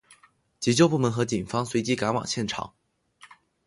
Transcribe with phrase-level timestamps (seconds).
[0.59, 2.73] 急救部门和警方随即赶往现场。